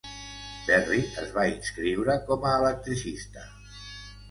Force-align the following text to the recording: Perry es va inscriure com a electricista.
Perry 0.69 1.01
es 1.25 1.35
va 1.35 1.43
inscriure 1.51 2.17
com 2.31 2.49
a 2.49 2.57
electricista. 2.65 3.49